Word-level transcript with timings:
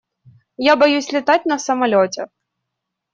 Я 0.57 0.73
боюсь 0.83 1.11
летать 1.15 1.45
на 1.51 1.59
самолёте. 1.67 2.25